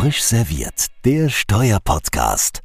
[0.00, 2.62] Frisch serviert, der Steuerpodcast.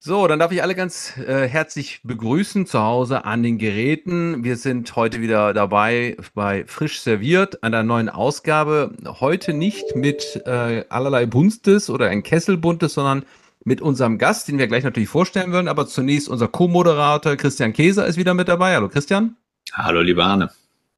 [0.00, 4.42] So, dann darf ich alle ganz äh, herzlich begrüßen zu Hause an den Geräten.
[4.42, 8.96] Wir sind heute wieder dabei bei Frisch serviert, einer neuen Ausgabe.
[9.20, 13.24] Heute nicht mit äh, allerlei Bunstes oder ein Kesselbuntes, sondern
[13.64, 15.68] mit unserem Gast, den wir gleich natürlich vorstellen würden.
[15.68, 18.74] Aber zunächst unser Co-Moderator Christian Käser ist wieder mit dabei.
[18.74, 19.36] Hallo Christian.
[19.72, 20.50] Hallo liebe Arne.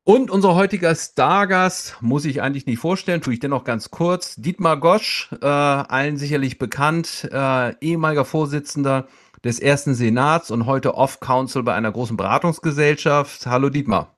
[0.08, 4.36] Und unser heutiger Stargast muss ich eigentlich nicht vorstellen, tue ich dennoch ganz kurz.
[4.36, 9.06] Dietmar Gosch, äh, allen sicherlich bekannt, äh, ehemaliger Vorsitzender
[9.44, 13.44] des ersten Senats und heute Off-Council bei einer großen Beratungsgesellschaft.
[13.44, 14.16] Hallo Dietmar.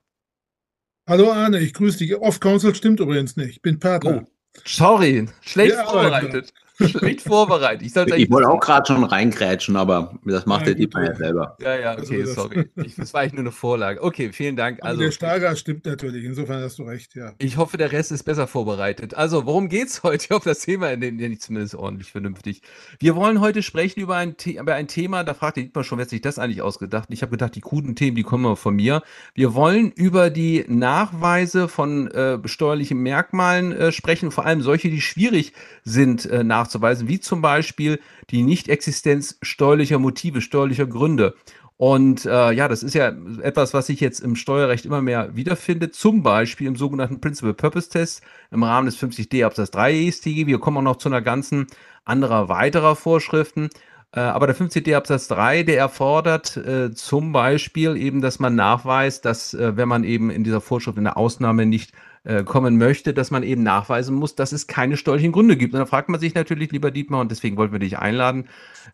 [1.08, 2.14] Hallo Arne, ich grüße dich.
[2.14, 3.50] Off-Council stimmt übrigens nicht.
[3.50, 4.22] Ich bin Partner.
[4.22, 6.52] Oh, sorry, schlecht ja, vorbereitet.
[6.88, 7.82] Schlecht vorbereitet.
[7.86, 11.56] Ich, ich wollte auch gerade schon reingrätschen, aber das macht ja, der Dietmar ja selber.
[11.60, 12.68] Ja, ja, okay, also sorry.
[12.76, 14.02] Ich, das war eigentlich nur eine Vorlage.
[14.02, 14.78] Okay, vielen Dank.
[14.82, 17.32] Also, der Stargast stimmt natürlich, insofern hast du recht, ja.
[17.38, 19.14] Ich hoffe, der Rest ist besser vorbereitet.
[19.14, 20.90] Also, worum geht es heute auf das Thema?
[20.90, 22.62] In dem ich zumindest ordentlich vernünftig.
[22.98, 26.04] Wir wollen heute sprechen über ein, über ein Thema, da fragt der Dietmar schon, wer
[26.04, 27.08] hat sich das eigentlich ausgedacht?
[27.10, 29.02] Ich habe gedacht, die kruden Themen, die kommen von mir.
[29.34, 35.00] Wir wollen über die Nachweise von äh, steuerlichen Merkmalen äh, sprechen, vor allem solche, die
[35.00, 35.52] schwierig
[35.84, 36.69] sind äh, nachzuweisen,
[37.08, 41.34] wie zum Beispiel Beispiel die Nichtexistenz steuerlicher Motive, steuerlicher Gründe.
[41.76, 45.94] Und äh, ja, das ist ja etwas, was sich jetzt im Steuerrecht immer mehr wiederfindet,
[45.94, 50.46] zum Beispiel im sogenannten Principal Purpose Test im Rahmen des 50d Absatz 3 ESTG.
[50.46, 51.66] Wir kommen auch noch zu einer ganzen
[52.04, 53.70] anderer weiterer Vorschriften.
[54.12, 59.24] Äh, aber der 50d Absatz 3, der erfordert äh, zum Beispiel eben, dass man nachweist,
[59.24, 61.92] dass äh, wenn man eben in dieser Vorschrift in der Ausnahme nicht
[62.24, 65.74] äh, kommen möchte, dass man eben nachweisen muss, dass es keine steuerlichen Gründe gibt.
[65.74, 68.48] Und da fragt man sich natürlich, lieber Dietmar, und deswegen wollten wir dich einladen,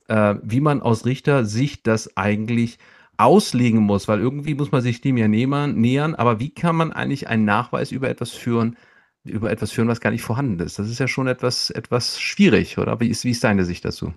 [0.09, 2.79] äh, wie man aus Richtersicht das eigentlich
[3.19, 7.29] auslegen muss, weil irgendwie muss man sich dem ja nähern, aber wie kann man eigentlich
[7.29, 8.77] einen Nachweis über etwas führen,
[9.25, 10.79] über etwas führen, was gar nicht vorhanden ist?
[10.79, 13.01] Das ist ja schon etwas, etwas schwierig, oder?
[13.01, 14.13] Wie ist, wie ist deine Sicht dazu?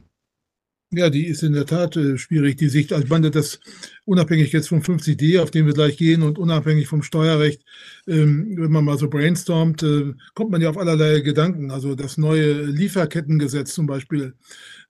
[0.92, 2.92] Ja, die ist in der Tat äh, schwierig, die Sicht.
[2.92, 3.60] Also ich meine, das
[4.05, 7.64] unabhängig jetzt vom 50D, auf den wir gleich gehen, und unabhängig vom Steuerrecht,
[8.08, 11.70] ähm, wenn man mal so brainstormt, äh, kommt man ja auf allerlei Gedanken.
[11.70, 14.33] Also das neue Lieferkettengesetz zum Beispiel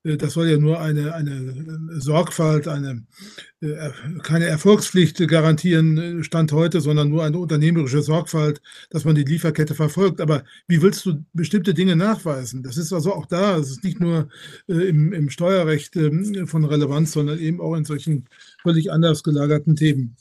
[0.04, 3.06] das soll ja nur eine, eine äh, Sorgfalt, eine,
[3.60, 3.90] äh,
[4.24, 10.22] keine Erfolgspflicht garantieren, Stand heute, sondern nur eine unternehmerische Sorgfalt, dass man die Lieferkette verfolgt.
[10.22, 12.64] Aber wie willst du bestimmte Dinge nachweisen?
[12.64, 14.30] Das ist also auch da, es ist nicht nur
[14.68, 18.26] im, im Steuerrecht ähm, von Relevanz, sondern eben auch in solchen
[18.62, 20.16] völlig anders gelagerten Themen.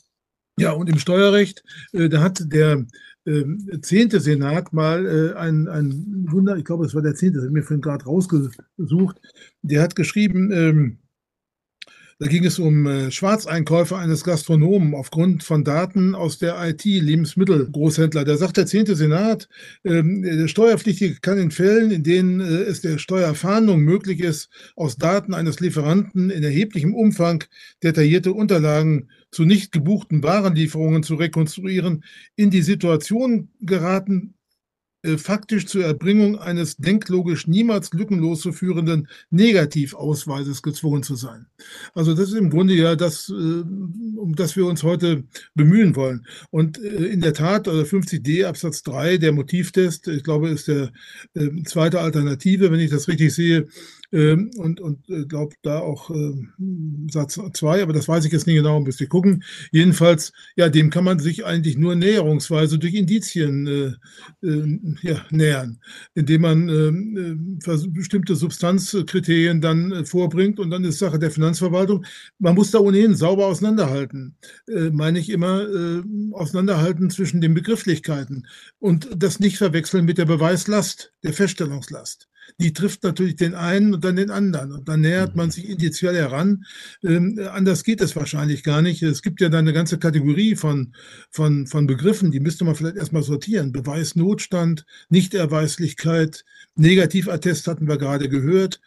[0.59, 2.85] Ja, und im Steuerrecht, da hat der
[3.25, 7.45] ähm, zehnte Senat mal äh, ein, ein Wunder, ich glaube, es war der zehnte, das
[7.45, 9.21] ich mir vorhin gerade rausgesucht,
[9.61, 10.97] der hat geschrieben, ähm,
[12.21, 18.25] da ging es um äh, Schwarzeinkäufe eines Gastronomen aufgrund von Daten aus der IT, Lebensmittelgroßhändler.
[18.25, 19.47] Da sagt der zehnte Senat,
[19.85, 24.97] ähm, der Steuerpflichtige kann in Fällen, in denen äh, es der Steuerfahndung möglich ist, aus
[24.97, 27.45] Daten eines Lieferanten in erheblichem Umfang
[27.83, 32.03] detaillierte Unterlagen zu nicht gebuchten Warenlieferungen zu rekonstruieren,
[32.35, 34.33] in die Situation geraten,
[35.01, 41.45] äh, faktisch zur Erbringung eines denklogisch niemals lückenlos zu führenden Negativausweises gezwungen zu sein.
[41.93, 45.23] Also das ist im Grunde ja das, äh, um das wir uns heute
[45.55, 46.27] bemühen wollen.
[46.49, 50.91] Und äh, in der Tat, 50d Absatz 3, der Motivtest, ich glaube, ist der
[51.63, 53.67] zweite Alternative, wenn ich das richtig sehe,
[54.11, 56.33] ähm, und, und äh, glaube da auch äh,
[57.11, 59.43] Satz 2, aber das weiß ich jetzt nicht genau, bis wir gucken.
[59.71, 65.79] Jedenfalls, ja, dem kann man sich eigentlich nur näherungsweise durch Indizien äh, äh, ja, nähern,
[66.15, 72.05] indem man ähm, äh, bestimmte Substanzkriterien dann äh, vorbringt und dann ist Sache der Finanzverwaltung.
[72.39, 74.35] Man muss da ohnehin sauber auseinanderhalten,
[74.91, 75.67] meine ich immer,
[76.33, 78.47] auseinanderhalten zwischen den Begrifflichkeiten
[78.79, 84.03] und das nicht verwechseln mit der Beweislast, der Feststellungslast die trifft natürlich den einen und
[84.03, 84.71] dann den anderen.
[84.71, 85.51] Und dann nähert man mhm.
[85.51, 86.65] sich indiziell heran.
[87.03, 89.03] Ähm, anders geht es wahrscheinlich gar nicht.
[89.03, 90.93] Es gibt ja da eine ganze Kategorie von,
[91.29, 93.71] von, von Begriffen, die müsste man vielleicht erstmal sortieren.
[93.71, 96.45] Beweisnotstand, Nichterweislichkeit,
[96.75, 98.79] Negativattest hatten wir gerade gehört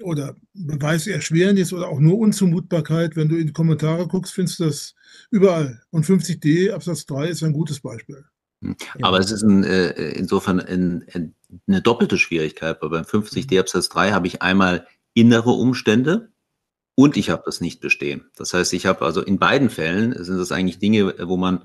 [0.00, 3.16] oder Beweiserschwernis oder auch nur Unzumutbarkeit.
[3.16, 4.94] Wenn du in die Kommentare guckst, findest du das
[5.30, 5.82] überall.
[5.90, 8.24] Und 50d Absatz 3 ist ein gutes Beispiel.
[8.62, 8.76] Hm.
[9.02, 11.34] Aber es ist ein, äh, insofern ein, ein,
[11.66, 16.30] eine doppelte Schwierigkeit, weil beim 50d Absatz 3 habe ich einmal innere Umstände
[16.94, 18.30] und ich habe das nicht bestehen.
[18.36, 21.64] Das heißt, ich habe also in beiden Fällen sind das eigentlich Dinge, wo man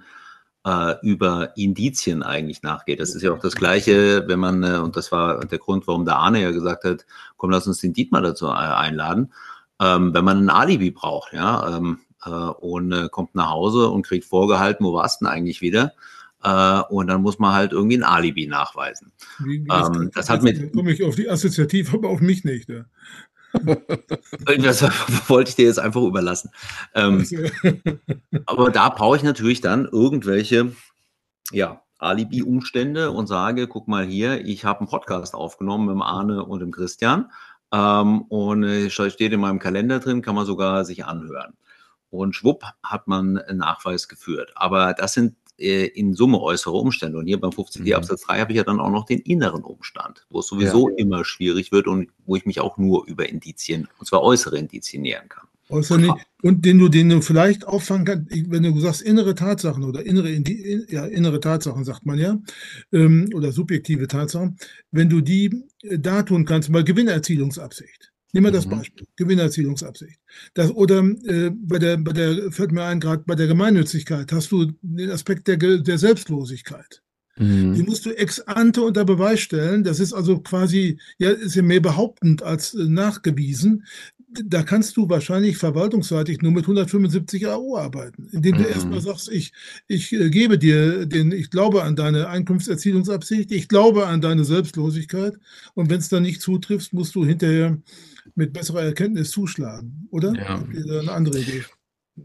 [0.66, 3.00] äh, über Indizien eigentlich nachgeht.
[3.00, 6.06] Das ist ja auch das Gleiche, wenn man, äh, und das war der Grund, warum
[6.06, 7.06] der Arne ja gesagt hat,
[7.38, 9.34] komm, lass uns den Dietmar dazu äh, einladen,
[9.80, 14.06] ähm, wenn man ein Alibi braucht, ja, ähm, äh, und äh, kommt nach Hause und
[14.06, 15.94] kriegt vorgehalten, wo warst du denn eigentlich wieder?
[16.44, 19.12] Äh, und dann muss man halt irgendwie ein Alibi nachweisen.
[19.40, 20.74] Wie, ähm, das, das hat mit.
[20.74, 22.70] komme ich auf die Assoziativ, aber auf mich nicht.
[22.70, 22.86] Ja.
[24.62, 24.84] das
[25.30, 26.52] wollte ich dir jetzt einfach überlassen.
[26.94, 27.26] Ähm,
[28.46, 30.74] aber da brauche ich natürlich dann irgendwelche
[31.52, 36.46] ja, Alibi-Umstände und sage, guck mal hier, ich habe einen Podcast aufgenommen mit dem Arne
[36.46, 37.32] und dem Christian
[37.72, 41.54] ähm, und äh, steht in meinem Kalender drin, kann man sogar sich anhören.
[42.12, 44.52] Und schwupp hat man einen Nachweis geführt.
[44.56, 47.18] Aber das sind äh, in Summe äußere Umstände.
[47.18, 47.94] Und hier beim 50d mhm.
[47.94, 50.96] Absatz 3 habe ich ja dann auch noch den inneren Umstand, wo es sowieso ja.
[50.98, 55.02] immer schwierig wird und wo ich mich auch nur über Indizien, und zwar äußere Indizien
[55.02, 55.48] nähern kann.
[55.72, 60.04] Äußere, und den du, den du vielleicht auffangen kannst, wenn du sagst innere Tatsachen oder
[60.04, 60.32] innere,
[60.90, 62.40] ja, innere Tatsachen, sagt man ja,
[62.92, 64.58] ähm, oder subjektive Tatsachen,
[64.92, 68.12] wenn du die äh, da tun kannst, mal Gewinnerzielungsabsicht.
[68.32, 68.72] Nehmen wir das mhm.
[68.72, 70.20] Beispiel, Gewinnerzielungsabsicht.
[70.54, 74.52] Das, oder äh, bei, der, bei der, fällt mir ein, gerade bei der Gemeinnützigkeit hast
[74.52, 77.02] du den Aspekt der, der Selbstlosigkeit.
[77.38, 77.74] Mhm.
[77.74, 79.84] Die musst du ex ante unter Beweis stellen.
[79.84, 83.86] Das ist also quasi, ja, ist ja mehr behauptend als äh, nachgewiesen.
[84.44, 88.70] Da kannst du wahrscheinlich verwaltungsseitig nur mit 175 AO arbeiten, indem du mhm.
[88.70, 89.54] erstmal sagst, ich,
[89.88, 95.38] ich äh, gebe dir den, ich glaube an deine Einkunftserzielungsabsicht, ich glaube an deine Selbstlosigkeit
[95.74, 97.80] und wenn es dann nicht zutrifft, musst du hinterher
[98.36, 100.34] mit besserer Erkenntnis zuschlagen, oder?
[100.36, 100.64] Ja.
[101.00, 101.64] Eine andere Idee.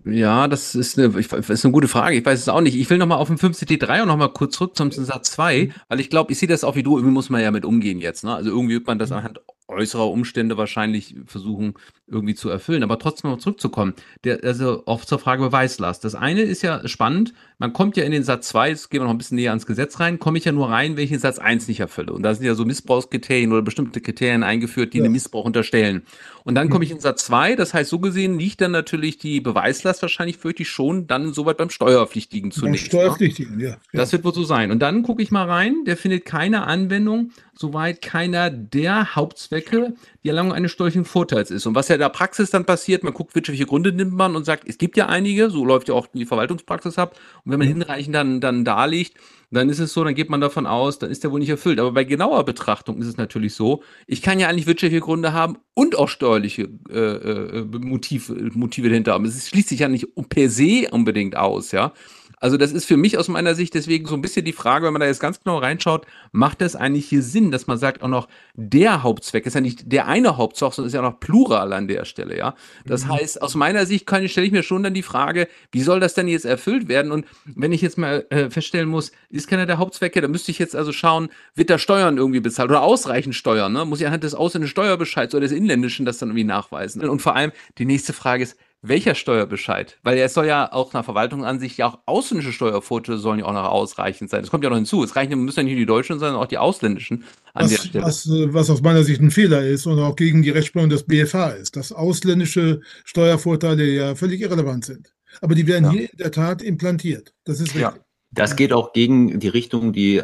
[0.04, 2.16] Ja, das ist eine, ich, ist eine gute Frage.
[2.16, 2.74] Ich weiß es auch nicht.
[2.74, 6.10] Ich will nochmal auf den 15T3 und nochmal kurz zurück zum Satz 2, weil ich
[6.10, 6.96] glaube, ich sehe das auch wie du.
[6.96, 8.24] Irgendwie muss man ja mit umgehen jetzt.
[8.24, 8.34] Ne?
[8.34, 11.74] Also irgendwie wird man das anhand äußerer Umstände wahrscheinlich versuchen
[12.06, 12.82] irgendwie zu erfüllen.
[12.82, 13.94] Aber trotzdem noch zurückzukommen,
[14.24, 16.04] der, also auch zur Frage Beweislast.
[16.04, 19.04] Das eine ist ja spannend, man kommt ja in den Satz 2, jetzt gehen wir
[19.04, 21.20] noch ein bisschen näher ans Gesetz rein, komme ich ja nur rein, wenn ich den
[21.20, 22.12] Satz 1 nicht erfülle.
[22.12, 25.04] Und da sind ja so Missbrauchskriterien oder bestimmte Kriterien eingeführt, die ja.
[25.04, 26.02] einen Missbrauch unterstellen.
[26.44, 29.40] Und dann komme ich in Satz 2, das heißt, so gesehen liegt dann natürlich die
[29.40, 32.90] Beweislast wahrscheinlich fürchte ich schon dann insoweit beim Steuerpflichtigen zunächst.
[32.90, 33.04] Beim ne?
[33.04, 33.76] Steuerpflichtigen, ja.
[33.92, 34.70] Das wird wohl so sein.
[34.70, 40.28] Und dann gucke ich mal rein, der findet keine Anwendung, soweit keiner der Hauptzwecke die
[40.28, 41.66] Erlangung eines steuerlichen Vorteils ist.
[41.66, 44.44] Und was ja in der Praxis dann passiert, man guckt, wirtschaftliche Gründe nimmt man und
[44.44, 47.16] sagt, es gibt ja einige, so läuft ja auch die Verwaltungspraxis ab.
[47.44, 49.14] Und wenn man hinreichend dann, dann darlegt,
[49.50, 51.78] dann ist es so, dann geht man davon aus, dann ist der wohl nicht erfüllt.
[51.78, 55.58] Aber bei genauer Betrachtung ist es natürlich so, ich kann ja eigentlich wirtschaftliche Gründe haben
[55.74, 59.24] und auch steuerliche äh, äh, Motive, Motive dahinter haben.
[59.24, 61.92] Es schließt sich ja nicht per se unbedingt aus, ja.
[62.40, 64.92] Also das ist für mich aus meiner Sicht deswegen so ein bisschen die Frage, wenn
[64.92, 68.08] man da jetzt ganz genau reinschaut, macht das eigentlich hier Sinn, dass man sagt auch
[68.08, 71.88] noch der Hauptzweck ist ja nicht der eine Hauptzweck, sondern ist ja noch plural an
[71.88, 72.54] der Stelle, ja.
[72.84, 73.12] Das mhm.
[73.14, 76.14] heißt, aus meiner Sicht kann, stelle ich mir schon dann die Frage, wie soll das
[76.14, 77.12] denn jetzt erfüllt werden?
[77.12, 80.58] Und wenn ich jetzt mal äh, feststellen muss, ist keiner der Hauptzwecke, dann müsste ich
[80.58, 83.84] jetzt also schauen, wird da Steuern irgendwie bezahlt oder ausreichend Steuern, ne?
[83.84, 87.02] Muss ich anhand des ausländischen Steuerbescheids oder des inländischen das dann irgendwie nachweisen?
[87.08, 89.98] Und vor allem die nächste Frage ist, welcher Steuerbescheid?
[90.02, 93.64] Weil es soll ja auch nach Verwaltungsansicht ja auch ausländische Steuervorteile sollen ja auch noch
[93.64, 94.42] ausreichend sein.
[94.42, 95.02] Das kommt ja noch hinzu.
[95.02, 97.78] Es reichen, müssen ja nicht nur die deutschen, sondern auch die ausländischen an was, der
[97.78, 98.04] Stelle.
[98.04, 101.04] Was, äh, was aus meiner Sicht ein Fehler ist und auch gegen die Rechtsprechung des
[101.04, 105.14] BFH ist, dass ausländische Steuervorteile ja völlig irrelevant sind.
[105.40, 105.90] Aber die werden ja.
[105.90, 107.32] hier in der Tat implantiert.
[107.44, 107.80] Das ist richtig.
[107.80, 107.94] Ja.
[108.30, 110.22] Das geht auch gegen die Richtung, die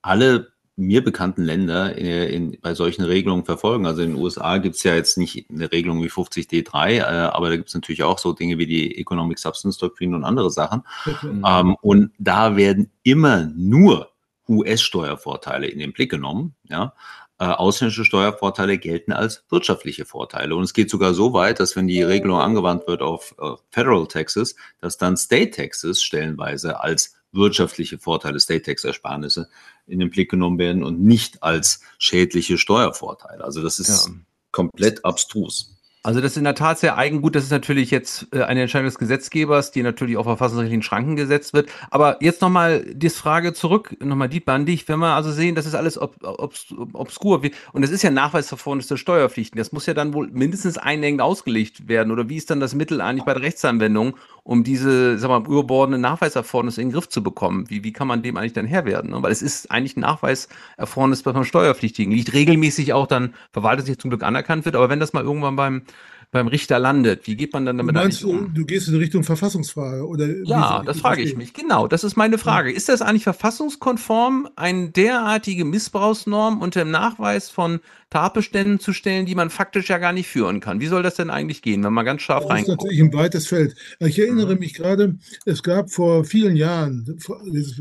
[0.00, 3.84] alle mir bekannten Länder in, in, bei solchen Regelungen verfolgen.
[3.84, 7.50] Also in den USA gibt es ja jetzt nicht eine Regelung wie 50D3, äh, aber
[7.50, 10.84] da gibt es natürlich auch so Dinge wie die Economic Substance Doctrine und andere Sachen.
[11.04, 11.44] Mhm.
[11.44, 14.12] Ähm, und da werden immer nur
[14.48, 16.54] US-Steuervorteile in den Blick genommen.
[16.68, 16.94] Ja?
[17.40, 20.54] Äh, ausländische Steuervorteile gelten als wirtschaftliche Vorteile.
[20.54, 24.06] Und es geht sogar so weit, dass wenn die Regelung angewandt wird auf äh, Federal
[24.06, 29.48] Taxes, dass dann State Taxes stellenweise als wirtschaftliche Vorteile, State Tax Ersparnisse
[29.88, 33.42] in den Blick genommen werden und nicht als schädliche Steuervorteile.
[33.42, 34.12] Also das ist ja.
[34.52, 35.77] komplett abstrus.
[36.08, 37.34] Also das ist in der Tat sehr eigengut.
[37.34, 41.52] Das ist natürlich jetzt äh, eine Entscheidung des Gesetzgebers, die natürlich auf verfassungsrechtlichen Schranken gesetzt
[41.52, 41.68] wird.
[41.90, 44.88] Aber jetzt nochmal die Frage zurück, nochmal Dietmar an dich.
[44.88, 47.42] Wenn wir also sehen, das ist alles ob, obs, obskur
[47.74, 49.58] und das ist ja Nachweisverfahren der Steuerpflichten.
[49.58, 52.10] Das muss ja dann wohl mindestens einengend ausgelegt werden.
[52.10, 56.00] Oder wie ist dann das Mittel eigentlich bei der Rechtsanwendung, um diese, sag mal, überbordenden
[56.00, 57.68] Nachweiserfordernisse in den Griff zu bekommen?
[57.68, 59.12] Wie, wie kann man dem eigentlich dann Herr werden?
[59.22, 62.14] Weil es ist eigentlich ein Nachweiserfordernis beim Steuerpflichtigen.
[62.14, 64.74] Liegt regelmäßig auch dann verwaltungsrechtlich zum Glück anerkannt wird.
[64.74, 65.82] Aber wenn das mal irgendwann beim
[66.30, 67.26] beim Richter landet.
[67.26, 68.52] Wie geht man dann damit du meinst, um?
[68.54, 70.28] Du gehst in Richtung Verfassungsfrage oder?
[70.44, 71.54] Ja, das frage ich mich.
[71.54, 72.70] Genau, das ist meine Frage.
[72.70, 77.80] Ist das eigentlich verfassungskonform, eine derartige Missbrauchsnorm unter dem Nachweis von
[78.10, 80.80] Tatbeständen zu stellen, die man faktisch ja gar nicht führen kann?
[80.80, 82.68] Wie soll das denn eigentlich gehen, wenn man ganz scharf reinguckt?
[82.68, 83.74] Das ist natürlich ein weites Feld.
[84.00, 84.60] Ich erinnere mhm.
[84.60, 87.04] mich gerade, es gab vor vielen Jahren,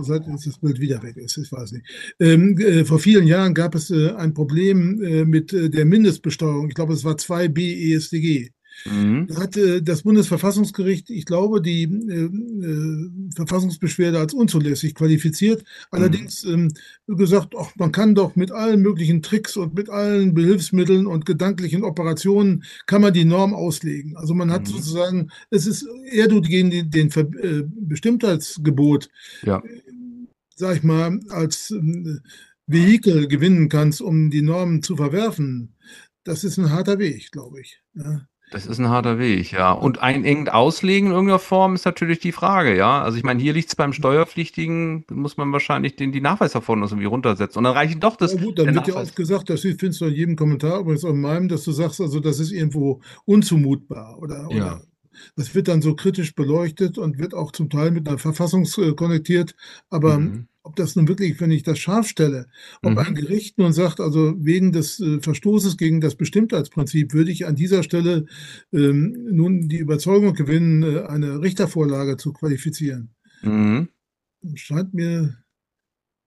[0.02, 1.86] seit das Bild wieder weg ist, ich weiß nicht,
[2.20, 6.68] ähm, äh, vor vielen Jahren gab es äh, ein Problem äh, mit äh, der Mindestbesteuerung.
[6.68, 8.37] Ich glaube, es war 2b ESDG.
[8.86, 9.28] Mhm.
[9.28, 15.64] Da hat äh, das Bundesverfassungsgericht, ich glaube, die äh, äh, Verfassungsbeschwerde als unzulässig qualifiziert.
[15.92, 16.72] Allerdings mhm.
[17.08, 21.26] ähm, gesagt, ach, man kann doch mit allen möglichen Tricks und mit allen Behilfsmitteln und
[21.26, 24.16] gedanklichen Operationen kann man die Norm auslegen.
[24.18, 24.74] Also man hat mhm.
[24.74, 29.10] sozusagen, es ist eher du gegen den, den äh, Bestimmtheitsgebot,
[29.44, 29.60] ja.
[29.60, 29.82] Äh,
[30.56, 31.72] sag ich mal, als
[32.66, 35.76] Vehikel gewinnen kannst, um die Normen zu verwerfen.
[36.24, 37.82] Das ist ein harter Weg, glaube ich.
[37.94, 38.28] Ja.
[38.50, 39.74] Das ist ein harter Weg, ja.
[39.74, 43.02] Und einengend auslegen in irgendeiner Form ist natürlich die Frage, ja.
[43.02, 47.08] Also ich meine, hier liegt es beim Steuerpflichtigen, muss man wahrscheinlich den, die Nachweiserforderung irgendwie
[47.08, 47.58] runtersetzen.
[47.58, 48.36] Und dann reichen doch das.
[48.36, 51.10] Ja gut, dann wird ja oft gesagt, das findest du in jedem Kommentar, übrigens auch
[51.10, 54.82] in meinem, dass du sagst, also das ist irgendwo unzumutbar oder, oder ja.
[55.36, 59.56] das wird dann so kritisch beleuchtet und wird auch zum Teil mit einer Verfassung konnektiert,
[59.90, 62.48] aber mhm ob das nun wirklich, wenn ich das scharf stelle,
[62.84, 62.98] ob mhm.
[62.98, 67.56] ein Gericht nun sagt, also wegen des äh, Verstoßes gegen das Bestimmtheitsprinzip würde ich an
[67.56, 68.26] dieser Stelle
[68.74, 73.16] ähm, nun die Überzeugung gewinnen, äh, eine Richtervorlage zu qualifizieren.
[73.44, 73.88] Mhm.
[74.56, 75.38] Scheint mir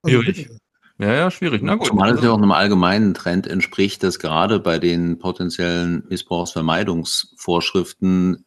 [0.03, 0.49] also schwierig.
[0.49, 0.59] Bitte.
[0.99, 1.61] Ja, ja, schwierig.
[1.63, 1.89] Na gut.
[1.89, 8.47] Zumal es ja auch einem allgemeinen Trend entspricht, dass gerade bei den potenziellen Missbrauchsvermeidungsvorschriften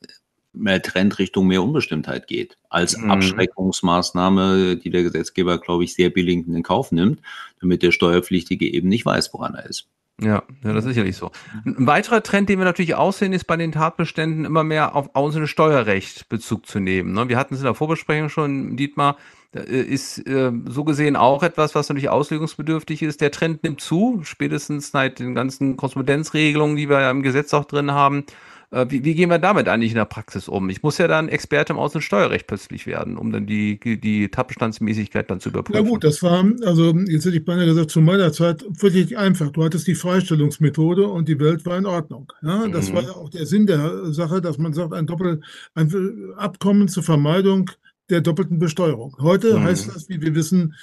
[0.81, 3.11] Trend Richtung mehr Unbestimmtheit geht, als mhm.
[3.11, 7.21] Abschreckungsmaßnahme, die der Gesetzgeber, glaube ich, sehr billigend in Kauf nimmt,
[7.59, 9.87] damit der Steuerpflichtige eben nicht weiß, woran er ist.
[10.21, 11.31] Ja, ja, das ist sicherlich so.
[11.65, 15.49] Ein weiterer Trend, den wir natürlich aussehen, ist bei den Tatbeständen immer mehr auf außeres
[15.49, 17.13] Steuerrecht Bezug zu nehmen.
[17.13, 17.29] Ne?
[17.29, 19.17] Wir hatten es in der Vorbesprechung schon, Dietmar,
[19.55, 23.21] äh, ist äh, so gesehen auch etwas, was natürlich auslegungsbedürftig ist.
[23.21, 27.65] Der Trend nimmt zu, spätestens seit den ganzen Korrespondenzregelungen, die wir ja im Gesetz auch
[27.65, 28.25] drin haben.
[28.73, 30.67] Äh, wie, wie, gehen wir damit eigentlich in der Praxis um?
[30.69, 35.39] Ich muss ja dann Experte im Außensteuerrecht plötzlich werden, um dann die, die Tatbestandsmäßigkeit dann
[35.39, 35.83] zu überprüfen.
[35.83, 39.51] Ja gut, das war, also jetzt hätte ich beinahe gesagt, zu meiner Zeit wirklich einfach.
[39.51, 42.33] Du hattest die Freistellungsmethode und die Welt war in Ordnung.
[42.41, 42.95] Ja, das mhm.
[42.95, 45.41] war ja auch der Sinn der Sache, dass man sagt, ein Doppel,
[45.75, 47.69] ein Abkommen zur Vermeidung
[48.09, 49.15] der doppelten Besteuerung.
[49.19, 49.63] Heute mhm.
[49.65, 50.73] heißt das, wie wir wissen,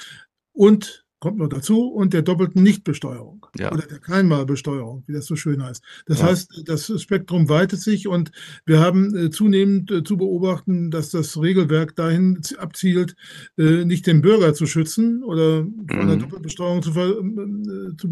[0.52, 3.70] und kommt noch dazu und der doppelten Nichtbesteuerung ja.
[3.70, 5.82] oder der Keinmalbesteuerung, wie das so schön heißt.
[6.06, 6.26] Das ja.
[6.26, 8.32] heißt, das Spektrum weitet sich und
[8.64, 13.14] wir haben äh, zunehmend äh, zu beobachten, dass das Regelwerk dahin abzielt,
[13.58, 16.08] äh, nicht den Bürger zu schützen oder von mhm.
[16.08, 18.08] der Doppelbesteuerung zu, äh, zu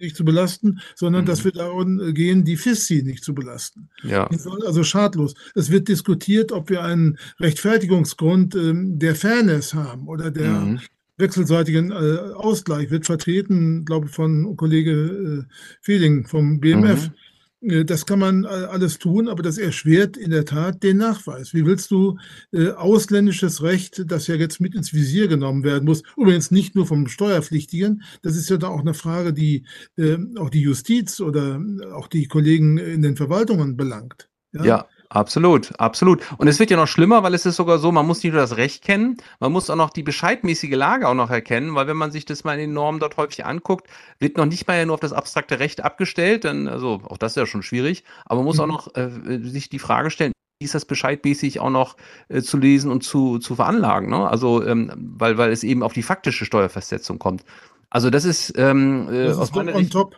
[0.00, 1.26] nicht zu belasten, sondern mhm.
[1.26, 3.90] dass wir darum gehen, die FISCI nicht zu belasten.
[4.04, 4.28] Ja.
[4.64, 5.34] Also schadlos.
[5.56, 10.80] Es wird diskutiert, ob wir einen Rechtfertigungsgrund ähm, der Fairness haben oder der mhm
[11.18, 17.08] wechselseitigen äh, Ausgleich wird vertreten, glaube ich, von Kollege äh, Fehling vom BMF.
[17.08, 17.14] Mhm.
[17.60, 21.54] Äh, das kann man äh, alles tun, aber das erschwert in der Tat den Nachweis.
[21.54, 22.18] Wie willst du
[22.52, 26.86] äh, ausländisches Recht, das ja jetzt mit ins Visier genommen werden muss, übrigens nicht nur
[26.86, 29.64] vom Steuerpflichtigen, das ist ja da auch eine Frage, die
[29.96, 31.60] äh, auch die Justiz oder
[31.92, 34.28] auch die Kollegen in den Verwaltungen belangt.
[34.52, 34.64] ja.
[34.64, 34.86] ja.
[35.10, 36.20] Absolut, absolut.
[36.36, 38.42] Und es wird ja noch schlimmer, weil es ist sogar so, man muss nicht nur
[38.42, 41.96] das Recht kennen, man muss auch noch die bescheidmäßige Lage auch noch erkennen, weil wenn
[41.96, 43.86] man sich das mal in den Normen dort häufig anguckt,
[44.18, 47.32] wird noch nicht mal ja nur auf das abstrakte Recht abgestellt, dann, also auch das
[47.32, 48.72] ist ja schon schwierig, aber man muss auch mhm.
[48.72, 49.08] noch äh,
[49.42, 51.96] sich die Frage stellen, wie ist das bescheidmäßig auch noch
[52.28, 54.28] äh, zu lesen und zu, zu veranlagen, ne?
[54.28, 57.44] Also, ähm, weil, weil es eben auf die faktische Steuerfestsetzung kommt.
[57.90, 60.16] Also das ist, ähm, äh, das ist aus meiner Sicht, top.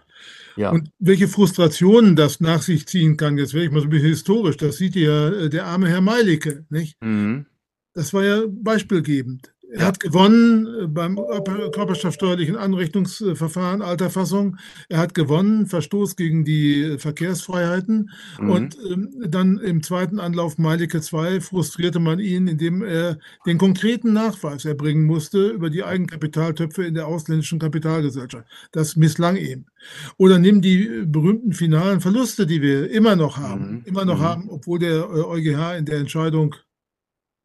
[0.57, 0.71] Ja.
[0.71, 4.09] Und welche Frustrationen das nach sich ziehen kann, jetzt werde ich mal so ein bisschen
[4.09, 6.97] historisch, das sieht ja äh, der arme Herr Meilicke, nicht?
[7.03, 7.47] Mhm.
[7.93, 9.53] Das war ja beispielgebend.
[9.73, 14.57] Er hat gewonnen äh, beim körperschaftssteuerlichen Anrechnungsverfahren alter Fassung.
[14.89, 18.11] Er hat gewonnen, Verstoß gegen die Verkehrsfreiheiten.
[18.41, 18.51] Mhm.
[18.51, 24.13] Und ähm, dann im zweiten Anlauf Meilicke 2 frustrierte man ihn, indem er den konkreten
[24.13, 28.47] Nachweis erbringen musste über die Eigenkapitaltöpfe in der ausländischen Kapitalgesellschaft.
[28.73, 29.67] Das misslang ihm.
[30.17, 33.83] Oder nimm die berühmten finalen Verluste, die wir immer noch haben, mhm.
[33.85, 34.25] immer noch mhm.
[34.25, 36.55] haben, obwohl der EuGH in der Entscheidung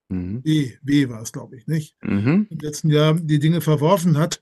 [0.10, 0.42] Mhm.
[0.42, 1.96] B, B war es, glaube ich, nicht?
[2.02, 2.48] Mhm.
[2.50, 4.42] Im letzten Jahr die Dinge verworfen hat.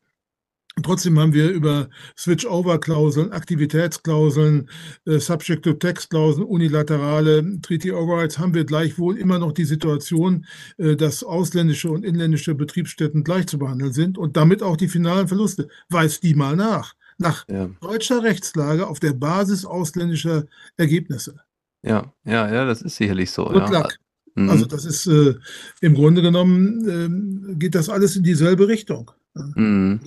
[0.81, 4.69] Trotzdem haben wir über Switch-Over-Klauseln, Aktivitätsklauseln,
[5.05, 12.03] äh, Subject-to-Text-Klauseln, unilaterale Treaty-Overrides haben wir gleichwohl immer noch die Situation, äh, dass ausländische und
[12.03, 15.67] inländische Betriebsstätten gleich zu behandeln sind und damit auch die finalen Verluste.
[15.89, 16.95] Weiß die mal nach.
[17.19, 17.69] Nach ja.
[17.79, 21.39] deutscher Rechtslage auf der Basis ausländischer Ergebnisse.
[21.83, 23.45] Ja, ja, ja, das ist sicherlich so.
[23.45, 23.81] Good ja.
[23.81, 23.99] luck.
[24.35, 24.49] Mhm.
[24.49, 25.35] Also das ist äh,
[25.81, 29.11] im Grunde genommen äh, geht das alles in dieselbe Richtung.
[29.55, 29.99] Mhm.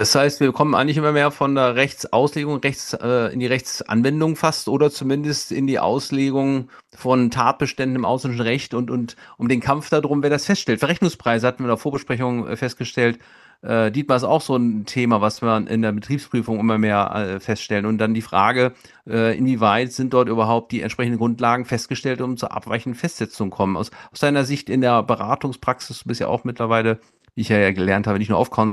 [0.00, 4.36] Das heißt, wir kommen eigentlich immer mehr von der Rechtsauslegung rechts, äh, in die Rechtsanwendung
[4.36, 9.58] fast oder zumindest in die Auslegung von Tatbeständen im ausländischen Recht und, und um den
[9.58, 10.78] Kampf darum, wer das feststellt.
[10.78, 13.18] Verrechnungspreise hatten wir in der Vorbesprechung äh, festgestellt,
[13.62, 17.40] Äh, Dietmar ist auch so ein Thema, was wir in der Betriebsprüfung immer mehr äh,
[17.40, 17.86] feststellen.
[17.86, 18.72] Und dann die Frage,
[19.06, 23.76] äh, inwieweit sind dort überhaupt die entsprechenden Grundlagen festgestellt, um zur abweichenden Festsetzung zu kommen.
[23.76, 27.00] Aus, aus deiner Sicht in der Beratungspraxis, du bist ja auch mittlerweile,
[27.34, 28.72] wie ich ja gelernt habe, nicht nur aufkauen,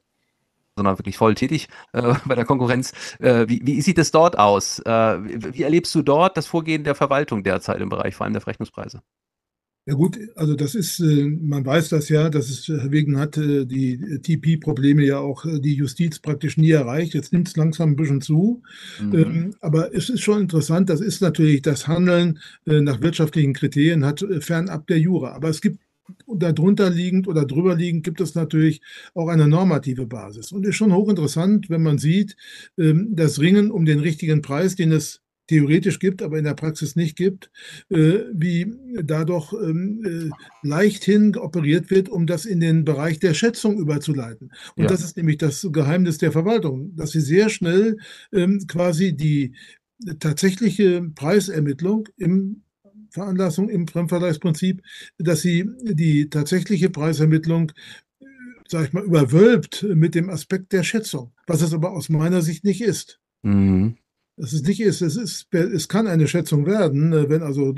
[0.77, 2.93] sondern wirklich voll tätig äh, bei der Konkurrenz.
[3.19, 4.79] Äh, wie, wie, sieht es dort aus?
[4.81, 8.35] Äh, wie, wie, erlebst du dort das Vorgehen der Verwaltung derzeit im Bereich vor allem
[8.35, 9.03] der Verrechnungspreise?
[9.89, 13.65] Ja gut, also das ist, äh, man weiß das ja, dass es wegen hat äh,
[13.67, 17.15] die TP-Probleme ja auch äh, die Justiz praktisch nie erreicht.
[17.15, 18.63] Jetzt nimmt es langsam ein bisschen zu.
[19.01, 19.15] Mhm.
[19.15, 24.27] Ähm, aber es ist schon interessant, das ist natürlich das Handeln nach wirtschaftlichen Kriterien, hat
[24.41, 25.33] fernab der Jura.
[25.33, 25.79] Aber es gibt
[26.27, 28.81] darunter liegend oder drüber liegend gibt es natürlich
[29.15, 30.51] auch eine normative Basis.
[30.51, 32.37] Und ist schon hochinteressant, wenn man sieht,
[32.77, 36.97] ähm, das Ringen um den richtigen Preis, den es theoretisch gibt, aber in der Praxis
[36.97, 37.51] nicht gibt,
[37.91, 43.35] äh, wie da doch ähm, äh, leichthin operiert wird, um das in den Bereich der
[43.35, 44.53] Schätzung überzuleiten.
[44.77, 44.89] Und ja.
[44.89, 47.99] das ist nämlich das Geheimnis der Verwaltung, dass sie sehr schnell
[48.33, 49.55] ähm, quasi die
[50.19, 52.63] tatsächliche Preisermittlung im
[53.11, 54.83] Veranlassung im Fremdvergleichsprinzip,
[55.17, 57.73] dass sie die tatsächliche Preisermittlung
[58.69, 62.65] sag ich mal, überwölbt mit dem Aspekt der Schätzung, was es aber aus meiner Sicht
[62.65, 63.21] nicht ist.
[63.43, 63.97] Mhm
[64.37, 65.01] dass es nicht ist.
[65.01, 67.75] Es, ist, es kann eine Schätzung werden, äh, wenn also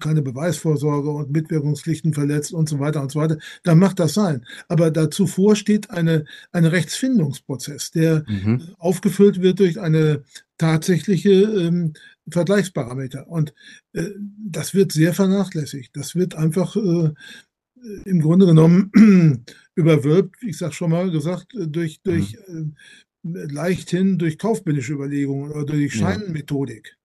[0.00, 4.44] keine Beweisvorsorge und Mitwirkungspflichten verletzt und so weiter und so weiter, dann macht das sein.
[4.68, 8.62] Aber dazu vor steht eine, ein Rechtsfindungsprozess, der mhm.
[8.78, 10.22] aufgefüllt wird durch eine
[10.56, 11.92] tatsächliche ähm,
[12.28, 13.28] Vergleichsparameter.
[13.28, 13.54] Und
[13.92, 15.96] äh, das wird sehr vernachlässigt.
[15.96, 17.12] Das wird einfach äh,
[18.04, 18.90] im Grunde genommen
[19.74, 22.74] überwölbt, ich sage schon mal gesagt, durch, durch mhm.
[23.34, 26.96] Leichthin durch kaufmännische Überlegungen oder durch Scheinmethodik.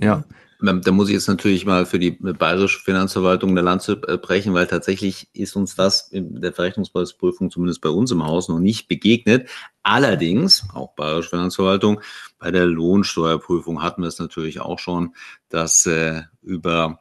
[0.00, 0.24] Ja.
[0.64, 4.68] Da muss ich jetzt natürlich mal für die bayerische Finanzverwaltung eine Lanze äh, brechen, weil
[4.68, 9.48] tatsächlich ist uns das in der Verrechnungspreisprüfung zumindest bei uns im Haus noch nicht begegnet.
[9.82, 12.00] Allerdings, auch bayerische Finanzverwaltung,
[12.38, 15.16] bei der Lohnsteuerprüfung hatten wir es natürlich auch schon,
[15.48, 17.00] dass äh, über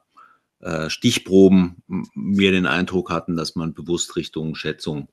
[0.61, 1.83] äh, Stichproben
[2.15, 5.07] wir den Eindruck hatten, dass man bewusst Richtung Schätzung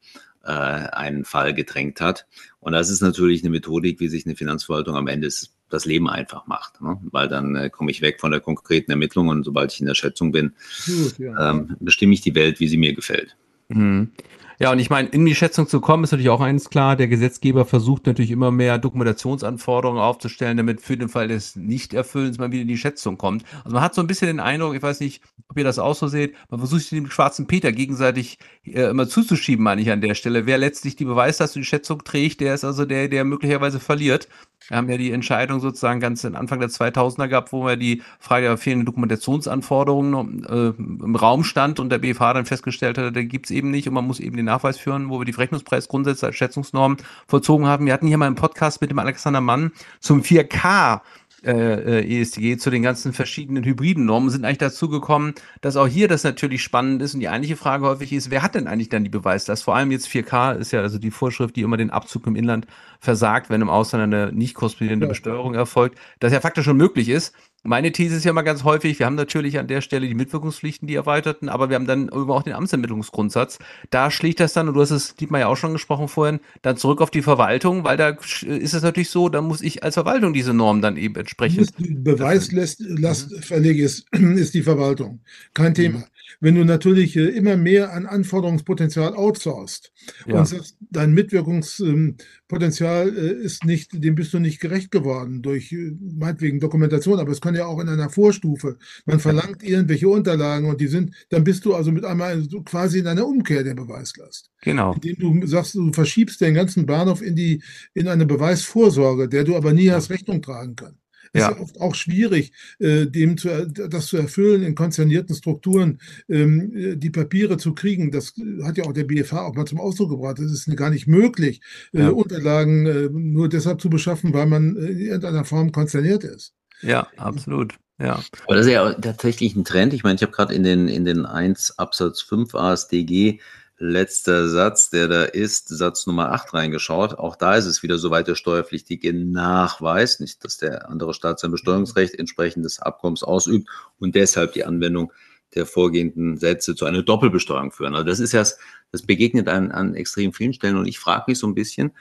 [0.44, 2.26] äh, einen Fall gedrängt hat.
[2.60, 5.28] Und das ist natürlich eine Methodik, wie sich eine Finanzverwaltung am Ende
[5.70, 6.80] das Leben einfach macht.
[6.80, 6.98] Ne?
[7.10, 9.94] Weil dann äh, komme ich weg von der konkreten Ermittlung und sobald ich in der
[9.94, 10.54] Schätzung bin,
[10.86, 11.50] Gut, ja.
[11.50, 13.36] ähm, bestimme ich die Welt, wie sie mir gefällt.
[13.68, 14.12] Mhm.
[14.60, 16.96] Ja, und ich meine, in die Schätzung zu kommen, ist natürlich auch eins klar.
[16.96, 22.50] Der Gesetzgeber versucht natürlich immer mehr Dokumentationsanforderungen aufzustellen, damit für den Fall des Nichterfüllens man
[22.50, 23.44] wieder in die Schätzung kommt.
[23.62, 25.94] Also man hat so ein bisschen den Eindruck, ich weiß nicht, ob ihr das auch
[25.94, 30.00] so seht, man versucht sich dem schwarzen Peter gegenseitig äh, immer zuzuschieben, meine ich an
[30.00, 30.44] der Stelle.
[30.44, 34.28] Wer letztlich die Beweislast und die Schätzung trägt, der ist also der, der möglicherweise verliert.
[34.66, 38.48] Wir haben ja die Entscheidung sozusagen ganz Anfang der 2000er gehabt, wo wir die Frage
[38.48, 43.50] der fehlenden Dokumentationsanforderungen äh, im Raum stand und der BFH dann festgestellt hat, da gibt's
[43.50, 46.98] eben nicht und man muss eben den Nachweis führen, wo wir die Verrechnungspreisgrundsätze als Schätzungsnorm
[47.26, 47.86] vollzogen haben.
[47.86, 51.00] Wir hatten hier mal einen Podcast mit dem Alexander Mann zum 4K
[51.44, 55.86] äh, äh ESTG zu den ganzen verschiedenen hybriden Normen sind eigentlich dazu gekommen, dass auch
[55.86, 58.88] hier das natürlich spannend ist und die eigentliche Frage häufig ist, wer hat denn eigentlich
[58.88, 59.64] dann die Beweislast?
[59.64, 62.66] Vor allem jetzt 4K ist ja also die Vorschrift, die immer den Abzug im Inland
[63.00, 65.08] versagt, wenn im Ausland eine nicht korrespondierende.
[65.08, 67.34] Besteuerung erfolgt, das ja faktisch schon möglich ist.
[67.64, 70.86] Meine These ist ja mal ganz häufig, wir haben natürlich an der Stelle die Mitwirkungspflichten,
[70.86, 73.58] die erweiterten, aber wir haben dann über auch den Amtsermittlungsgrundsatz.
[73.90, 76.76] Da schlägt das dann, und du hast es, Dietmar ja auch schon gesprochen vorhin, dann
[76.76, 80.32] zurück auf die Verwaltung, weil da ist es natürlich so, da muss ich als Verwaltung
[80.32, 81.72] diese Norm dann eben entsprechend.
[81.78, 83.04] Die Beweislast mhm.
[83.04, 85.20] ist, ist die Verwaltung.
[85.52, 85.98] Kein Thema.
[85.98, 86.04] Mhm.
[86.40, 89.92] Wenn du natürlich äh, immer mehr an Anforderungspotenzial outsourcest
[90.26, 90.38] ja.
[90.38, 95.92] und sagst, dein Mitwirkungspotenzial äh, ist nicht, dem bist du nicht gerecht geworden durch äh,
[96.18, 98.78] meinetwegen Dokumentation, aber es kann ja auch in einer Vorstufe.
[99.06, 103.06] Man verlangt irgendwelche Unterlagen und die sind, dann bist du also mit einmal quasi in
[103.06, 104.50] einer Umkehr der Beweislast.
[104.62, 104.94] Genau.
[104.94, 107.62] Indem du sagst, du verschiebst den ganzen Bahnhof in die,
[107.94, 110.98] in eine Beweisvorsorge, der du aber nie hast Rechnung tragen können.
[111.32, 111.48] Es ja.
[111.48, 116.72] ist ja oft auch schwierig, äh, dem zu, das zu erfüllen, in konzernierten Strukturen ähm,
[116.74, 118.10] äh, die Papiere zu kriegen.
[118.10, 120.38] Das hat ja auch der BFH auch mal zum Ausdruck gebracht.
[120.38, 121.60] Es ist gar nicht möglich,
[121.92, 122.08] äh, ja.
[122.10, 126.54] Unterlagen äh, nur deshalb zu beschaffen, weil man äh, in irgendeiner Form konzerniert ist.
[126.82, 127.74] Ja, absolut.
[128.00, 128.22] Ja.
[128.46, 129.92] Aber das ist ja tatsächlich ein Trend.
[129.92, 133.40] Ich meine, ich habe gerade in den, in den 1 Absatz 5 ASDG
[133.78, 137.14] letzter Satz, der da ist, Satz Nummer 8 reingeschaut.
[137.18, 141.50] Auch da ist es wieder soweit der Steuerpflichtige Nachweis, nicht, dass der andere Staat sein
[141.50, 145.12] Besteuerungsrecht entsprechend des Abkommens ausübt und deshalb die Anwendung
[145.54, 147.94] der vorgehenden Sätze zu einer Doppelbesteuerung führen.
[147.94, 148.44] Also das ist ja,
[148.92, 151.92] das begegnet an, an extrem vielen Stellen und ich frage mich so ein bisschen,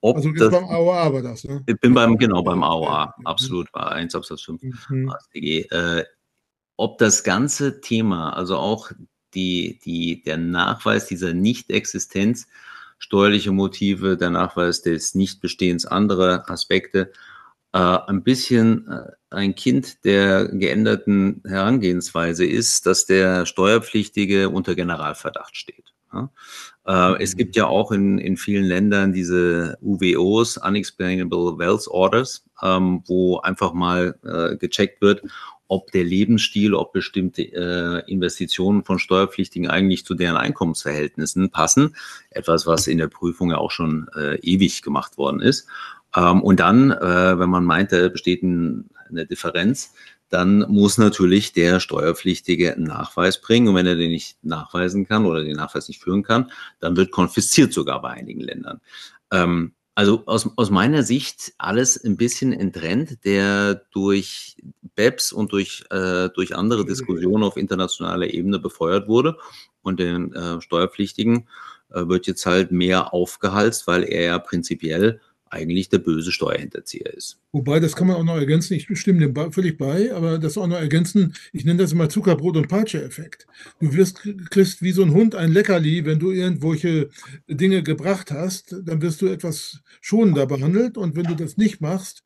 [0.00, 1.62] ob also das, beim AOA war das, ne?
[1.66, 5.10] Ich bin beim, genau, beim AOA, absolut, war 1 Absatz 5 mhm.
[5.10, 5.66] AStG.
[5.70, 6.04] Äh,
[6.76, 8.90] ob das ganze Thema, also auch
[9.34, 12.46] die, die, der Nachweis dieser Nichtexistenz
[13.02, 17.10] steuerliche Motive, der Nachweis des Nichtbestehens anderer Aspekte.
[17.72, 25.56] Äh, ein bisschen äh, ein Kind der geänderten Herangehensweise ist, dass der Steuerpflichtige unter Generalverdacht
[25.56, 25.92] steht.
[26.12, 26.30] Ja?
[26.86, 33.02] Äh, es gibt ja auch in, in vielen Ländern diese UWOs, Unexplainable Wealth Orders, ähm,
[33.06, 35.22] wo einfach mal äh, gecheckt wird,
[35.72, 41.96] ob der Lebensstil, ob bestimmte äh, Investitionen von Steuerpflichtigen eigentlich zu deren Einkommensverhältnissen passen.
[42.28, 45.66] Etwas, was in der Prüfung ja auch schon äh, ewig gemacht worden ist.
[46.14, 49.94] Ähm, und dann, äh, wenn man meint, da besteht ein, eine Differenz,
[50.28, 53.68] dann muss natürlich der Steuerpflichtige einen Nachweis bringen.
[53.68, 57.12] Und wenn er den nicht nachweisen kann oder den Nachweis nicht führen kann, dann wird
[57.12, 58.82] konfisziert sogar bei einigen Ländern.
[59.30, 64.56] Ähm, also aus, aus meiner Sicht alles ein bisschen ein Trend, der durch
[64.94, 69.36] BEPS und durch, äh, durch andere Diskussionen auf internationaler Ebene befeuert wurde.
[69.82, 71.48] Und den äh, Steuerpflichtigen
[71.90, 75.20] äh, wird jetzt halt mehr aufgehalst, weil er ja prinzipiell
[75.52, 77.38] eigentlich der böse Steuerhinterzieher ist.
[77.52, 80.66] Wobei, das kann man auch noch ergänzen, ich stimme dem völlig bei, aber das auch
[80.66, 83.46] noch ergänzen, ich nenne das immer Zuckerbrot- und Peitsche-Effekt.
[83.78, 87.10] Du wirst, kriegst wie so ein Hund ein Leckerli, wenn du irgendwelche
[87.48, 92.22] Dinge gebracht hast, dann wirst du etwas schonender behandelt und wenn du das nicht machst,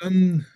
[0.00, 0.46] dann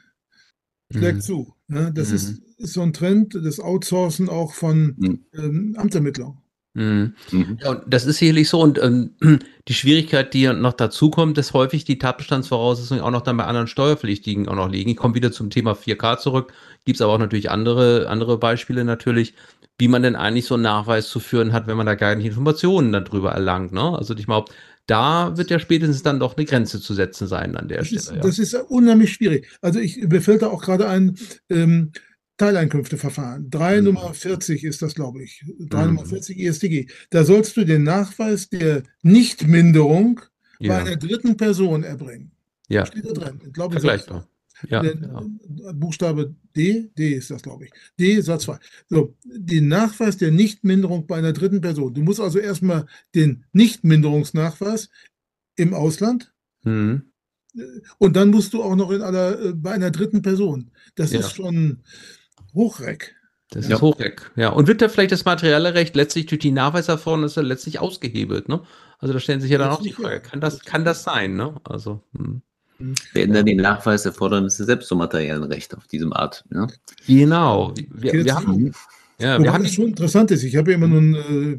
[0.90, 1.22] schlägt mhm.
[1.22, 1.55] zu.
[1.68, 2.14] Ja, das mhm.
[2.16, 5.20] ist, ist, so ein Trend, das Outsourcen auch von mhm.
[5.35, 6.38] ähm, Amtsermittlung.
[6.74, 7.14] Mhm.
[7.33, 7.59] Mhm.
[7.62, 8.61] Ja, und das ist sicherlich so.
[8.61, 9.11] Und ähm,
[9.68, 13.66] die Schwierigkeit, die noch dazu kommt, dass häufig die Tatbestandsvoraussetzungen auch noch dann bei anderen
[13.66, 14.90] Steuerpflichtigen auch noch liegen.
[14.90, 16.53] Ich komme wieder zum Thema 4K zurück.
[16.85, 19.35] Gibt es aber auch natürlich andere, andere Beispiele natürlich,
[19.79, 22.27] wie man denn eigentlich so einen Nachweis zu führen hat, wenn man da gar nicht
[22.27, 23.72] Informationen darüber erlangt.
[23.72, 23.96] Ne?
[23.96, 24.53] Also ich glaube,
[24.88, 28.01] da wird ja spätestens dann doch eine Grenze zu setzen sein an der das Stelle.
[28.01, 28.16] Ist, ja.
[28.16, 29.46] Das ist unheimlich schwierig.
[29.61, 31.16] Also ich mir fällt da auch gerade ein,
[31.51, 31.92] ähm,
[32.38, 33.51] Teileinkünfteverfahren.
[33.51, 33.85] 3 mhm.
[33.85, 35.44] Nummer 40 ist das, glaube ich.
[35.59, 35.94] 3 mhm.
[35.94, 36.87] Nummer 40 ESTG.
[37.11, 40.20] Da sollst du den Nachweis der Nichtminderung
[40.59, 40.72] ja.
[40.72, 42.31] bei einer dritten Person erbringen.
[42.68, 42.87] Ja.
[42.87, 43.40] Steht da drin.
[43.44, 44.27] Ich glaube, Vergleichbar.
[44.68, 45.23] Ja, ja.
[45.73, 47.73] Buchstabe D, D ist das, glaube ich.
[47.99, 48.59] D, Satz 2.
[48.88, 51.94] So, den Nachweis der Nichtminderung bei einer dritten Person.
[51.94, 54.88] Du musst also erstmal den Nichtminderungsnachweis
[55.57, 56.33] im Ausland
[56.64, 57.12] mhm.
[57.99, 60.71] und dann musst du auch noch in einer, äh, bei einer dritten Person.
[60.94, 61.21] Das ja.
[61.21, 61.83] ist schon,
[62.55, 63.14] Hochreck.
[63.51, 63.77] Das ja.
[63.77, 64.51] ist Hochreck, ja.
[64.51, 68.62] Und wird da vielleicht das materielle Recht letztlich durch die Nachweiserfordernisse letztlich ausgehebelt, ne?
[68.99, 71.59] Also da stellen sich ja dann auch die Frage, kann das, kann das sein, ne?
[71.64, 72.03] Also.
[72.16, 72.42] Hm.
[73.12, 76.69] Werden dann die Nachweiserfordernisse selbst zum materiellen Recht auf diesem Art, ne?
[77.07, 77.75] Genau.
[77.91, 78.73] Wir, wir haben,
[79.21, 80.45] ja, wir haben das schon interessant ist.
[80.45, 81.57] Ich habe ja immer nun, äh,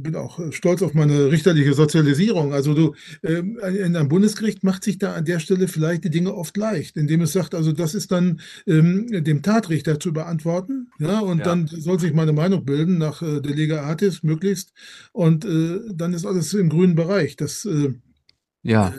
[0.00, 2.52] bin auch stolz auf meine richterliche Sozialisierung.
[2.52, 6.34] Also du, äh, in einem Bundesgericht macht sich da an der Stelle vielleicht die Dinge
[6.34, 11.20] oft leicht, indem es sagt, also das ist dann ähm, dem Tatrichter zu beantworten, ja,
[11.20, 11.44] und ja.
[11.44, 14.72] dann soll sich meine Meinung bilden nach äh, der Lega Artis möglichst,
[15.12, 17.36] und äh, dann ist alles im grünen Bereich.
[17.36, 17.94] Das äh,
[18.66, 18.92] ja.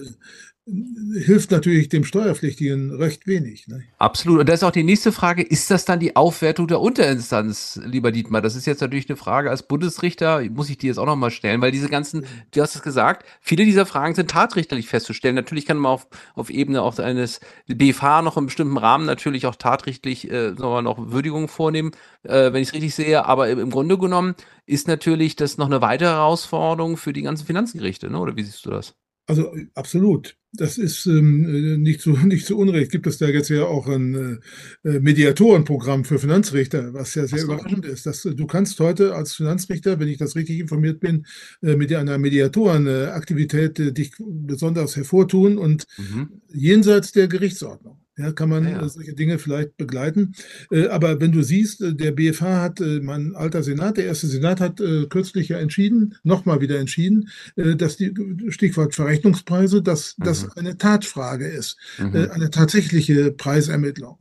[1.14, 3.70] Hilft natürlich dem Steuerpflichtigen recht wenig.
[3.70, 3.84] Ne?
[4.00, 4.42] Absolut.
[4.42, 5.42] Und das ist auch die nächste Frage.
[5.42, 8.42] Ist das dann die Aufwertung der Unterinstanz, lieber Dietmar?
[8.42, 11.62] Das ist jetzt natürlich eine Frage als Bundesrichter, muss ich dir jetzt auch nochmal stellen,
[11.62, 15.36] weil diese ganzen, du hast es gesagt, viele dieser Fragen sind tatrichterlich festzustellen.
[15.36, 19.56] Natürlich kann man auf, auf Ebene auch eines BFH noch im bestimmten Rahmen natürlich auch
[19.56, 21.92] tatrichtlich äh, noch Würdigungen vornehmen,
[22.24, 23.26] äh, wenn ich es richtig sehe.
[23.26, 28.10] Aber im Grunde genommen ist natürlich das noch eine weitere Herausforderung für die ganzen Finanzgerichte,
[28.10, 28.20] ne?
[28.20, 28.96] oder wie siehst du das?
[29.28, 30.38] Also absolut.
[30.54, 32.92] Das ist ähm, nicht, zu, nicht zu Unrecht.
[32.92, 34.40] Gibt es da jetzt ja auch ein
[34.84, 37.46] äh, äh Mediatorenprogramm für Finanzrichter, was ja sehr so.
[37.46, 38.06] überraschend ist.
[38.06, 41.26] Dass, du kannst heute als Finanzrichter, wenn ich das richtig informiert bin,
[41.62, 46.42] äh, mit einer Mediatorenaktivität äh, dich besonders hervortun und mhm.
[46.48, 48.00] jenseits der Gerichtsordnung.
[48.18, 48.90] Ja, kann man ja, ja.
[48.90, 50.34] solche Dinge vielleicht begleiten.
[50.72, 54.26] Äh, aber wenn du siehst, äh, der BFH hat, äh, mein alter Senat, der erste
[54.28, 58.14] Senat hat kürzlich ja entschieden, nochmal wieder entschieden, dass die,
[58.50, 60.24] Stichwort Verrechnungspreise, dass mhm.
[60.24, 62.30] das eine Tatfrage ist, mhm.
[62.32, 64.18] eine tatsächliche Preisermittlung.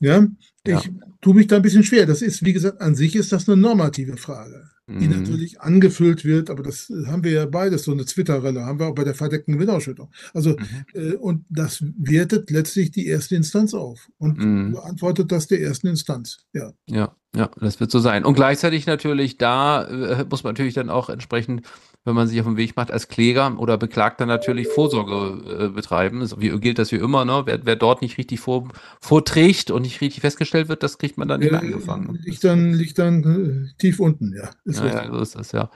[0.00, 0.26] Ja,
[0.64, 0.82] ich ja.
[1.20, 2.06] tue mich da ein bisschen schwer.
[2.06, 5.20] Das ist, wie gesagt, an sich ist das eine normative Frage die mhm.
[5.20, 8.86] natürlich angefüllt wird, aber das äh, haben wir ja beides, so eine Zwitterrelle, haben wir
[8.86, 10.10] auch bei der verdeckten Gewinnausschüttung.
[10.34, 10.56] Also, mhm.
[10.94, 14.72] äh, und das wertet letztlich die erste Instanz auf und mhm.
[14.72, 16.46] beantwortet das der ersten Instanz.
[16.52, 16.72] Ja.
[16.86, 18.24] ja, ja, das wird so sein.
[18.24, 21.62] Und gleichzeitig natürlich, da äh, muss man natürlich dann auch entsprechend
[22.04, 26.24] wenn man sich auf den Weg macht als Kläger oder Beklagter natürlich Vorsorge äh, betreiben.
[26.26, 27.42] So wie gilt das wie immer, ne?
[27.44, 28.68] Wer, wer dort nicht richtig vor,
[29.02, 32.18] vorträgt und nicht richtig festgestellt wird, das kriegt man dann nicht mehr angefangen.
[32.24, 34.48] Liegt dann, liegt dann äh, tief unten, ja.
[34.64, 35.70] Ist ja, ja, so ist das, ja.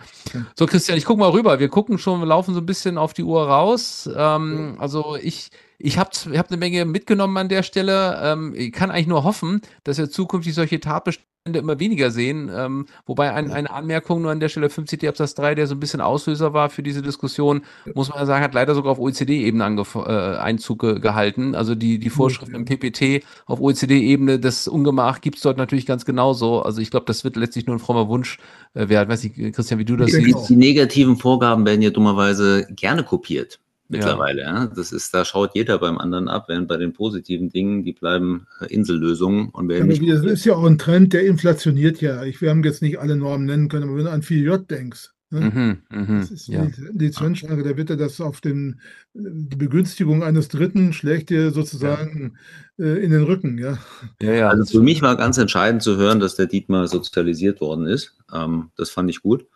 [0.58, 1.60] So, Christian, ich gucke mal rüber.
[1.60, 4.08] Wir gucken schon, wir laufen so ein bisschen auf die Uhr raus.
[4.16, 8.18] Ähm, also ich, ich habe hab eine Menge mitgenommen an der Stelle.
[8.22, 12.50] Ähm, ich kann eigentlich nur hoffen, dass wir zukünftig solche Tatbestände immer weniger sehen.
[12.54, 15.80] Ähm, wobei ein, eine Anmerkung nur an der Stelle 50 Absatz 3, der so ein
[15.80, 17.62] bisschen Auslöser war für diese Diskussion,
[17.94, 21.54] muss man sagen, hat leider sogar auf OECD-Ebene äh, Einzug gehalten.
[21.54, 26.06] Also die, die Vorschriften im PPT auf OECD-Ebene, das Ungemach gibt es dort natürlich ganz
[26.06, 26.62] genauso.
[26.62, 28.38] Also ich glaube, das wird letztlich nur ein frommer Wunsch
[28.72, 29.10] äh, werden.
[29.10, 30.48] Weiß nicht, Christian, wie du das siehst.
[30.48, 33.60] Die negativen Vorgaben werden ja dummerweise gerne kopiert
[33.96, 34.42] mittlerweile.
[34.42, 34.64] Ja.
[34.64, 34.66] ja.
[34.66, 38.46] Das ist, da schaut jeder beim anderen ab, während bei den positiven Dingen, die bleiben
[38.60, 40.02] äh, Insellösungen und werden nicht.
[40.08, 42.24] Das ist ja auch ein Trend, der inflationiert ja.
[42.24, 45.14] Ich, wir haben jetzt nicht alle Normen nennen können, aber wenn du an FIJ denkst,
[45.34, 45.50] Ne?
[45.90, 46.66] Mhm, mh, das ist ja.
[46.92, 48.80] die, Zwischenschranke, da wird er das auf den,
[49.14, 52.38] die Begünstigung eines Dritten schlägt dir sozusagen
[52.76, 52.86] ja.
[52.86, 53.58] äh, in den Rücken.
[53.58, 53.78] Ja.
[54.22, 54.48] Ja, ja.
[54.48, 58.16] Also für mich war ganz entscheidend zu hören, dass der Dietmar sozialisiert worden ist.
[58.32, 59.46] Ähm, das fand ich gut.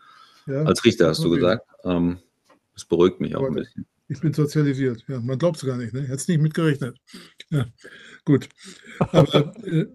[0.47, 0.63] Ja.
[0.63, 1.29] Als Richter hast okay.
[1.29, 1.65] du gesagt.
[1.85, 2.17] Ähm,
[2.73, 3.85] das beruhigt mich auch ein bisschen.
[4.11, 5.05] Ich bin sozialisiert.
[5.07, 5.93] Ja, man glaubt es gar nicht.
[5.93, 6.01] Ne?
[6.01, 6.97] Hätte es nicht mitgerechnet.
[7.51, 7.67] Ja,
[8.25, 8.49] gut.
[8.99, 9.85] Aber äh,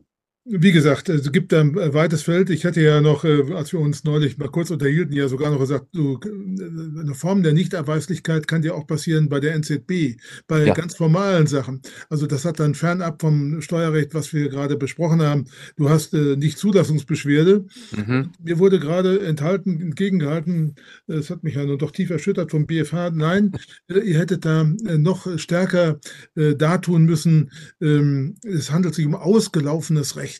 [0.47, 2.51] wie gesagt, es gibt ein weites Feld.
[2.51, 5.59] Ich hatte ja noch, äh, als wir uns neulich mal kurz unterhielten, ja sogar noch
[5.59, 10.67] gesagt, so, äh, eine Form der Nichterweislichkeit kann ja auch passieren bei der NZB, bei
[10.67, 10.75] ja.
[10.75, 11.81] ganz formalen Sachen.
[12.11, 15.47] Also das hat dann fernab vom Steuerrecht, was wir gerade besprochen haben.
[15.77, 17.65] Du hast äh, nicht Zulassungsbeschwerde.
[17.97, 18.33] Mhm.
[18.43, 20.75] Mir wurde gerade enthalten, entgegengehalten,
[21.07, 23.11] es hat mich ja nur doch tief erschüttert vom BFH.
[23.11, 23.53] Nein,
[23.89, 26.01] äh, ihr hättet da noch stärker
[26.37, 27.51] äh, dartun müssen.
[27.81, 30.34] Ähm, es handelt sich um ausgelaufenes Recht.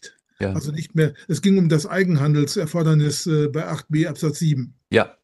[0.45, 0.53] Ja.
[0.53, 4.75] Also nicht mehr, es ging um das Eigenhandelserfordernis äh, bei 8b Absatz 7.
[4.91, 5.17] Ja.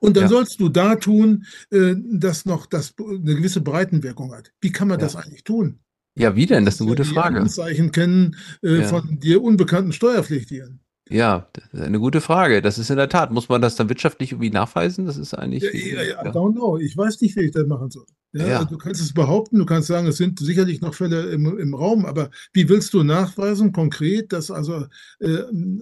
[0.00, 0.28] Und dann ja.
[0.28, 4.52] sollst du da tun, äh, dass noch das eine gewisse Breitenwirkung hat.
[4.60, 5.06] Wie kann man ja.
[5.06, 5.78] das eigentlich tun?
[6.18, 6.64] Ja, wie denn?
[6.64, 7.40] Das ist eine gute Frage.
[7.40, 10.80] Anzeichen kennen äh, von dir unbekannten Steuerpflichtigen.
[11.08, 12.62] Ja, eine gute Frage.
[12.62, 13.30] Das ist in der Tat.
[13.30, 15.06] Muss man das dann wirtschaftlich irgendwie nachweisen?
[15.06, 15.62] Das ist eigentlich.
[15.62, 16.78] Ja, ja, ja, I don't know.
[16.78, 18.06] Ich weiß nicht, wie ich das machen soll.
[18.36, 18.64] Ja, ja.
[18.64, 22.04] Du kannst es behaupten, du kannst sagen, es sind sicherlich noch Fälle im, im Raum,
[22.04, 24.86] aber wie willst du nachweisen, konkret, dass also
[25.20, 25.38] äh,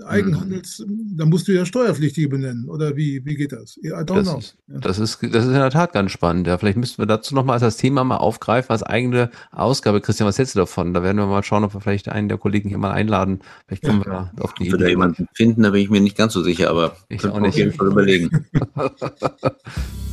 [0.06, 1.16] Eigenhandels, hm.
[1.16, 3.76] da musst du ja Steuerpflichtige benennen, oder wie, wie geht das?
[3.78, 4.38] I don't das know.
[4.38, 4.78] Ist, ja.
[4.78, 6.46] das, ist, das ist in der Tat ganz spannend.
[6.46, 10.00] Ja, vielleicht müssten wir dazu nochmal als das Thema mal aufgreifen, als eigene Ausgabe.
[10.00, 10.94] Christian, was hältst du davon?
[10.94, 13.40] Da werden wir mal schauen, ob wir vielleicht einen der Kollegen hier mal einladen.
[13.66, 14.30] Vielleicht können ja.
[14.34, 14.74] wir auf die Idee.
[14.74, 17.48] Oder jemanden finden, da bin ich mir nicht ganz so sicher, aber ich können wir
[17.48, 18.46] auf jeden Fall überlegen.